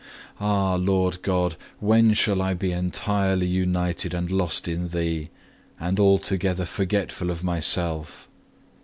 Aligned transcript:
Ah, 0.39 0.77
Lord 0.77 1.21
God, 1.21 1.55
when 1.79 2.15
shall 2.15 2.41
I 2.41 2.55
be 2.55 2.71
entirely 2.71 3.45
united 3.45 4.15
and 4.15 4.31
lost 4.31 4.67
in 4.67 4.87
Thee, 4.87 5.29
and 5.79 5.99
altogether 5.99 6.65
forgetful 6.65 7.29
of 7.29 7.43
myself? 7.43 8.27